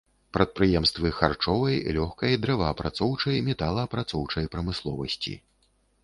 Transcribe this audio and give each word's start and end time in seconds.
Прадпрыемствы 0.35 1.09
харчовай, 1.17 1.75
лёгкай, 1.97 2.33
дрэваапрацоўчай, 2.45 3.37
металаапрацоўчай 3.49 4.49
прамысловасці. 4.55 5.35